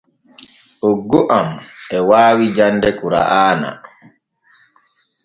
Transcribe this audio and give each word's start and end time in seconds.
Oggo 0.89 1.21
am 1.39 1.49
e 1.97 1.99
waawi 2.07 2.45
jande 2.57 2.89
kura’aana. 2.97 3.71